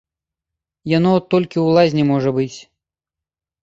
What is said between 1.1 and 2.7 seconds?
от толькі ў лазні можа быць.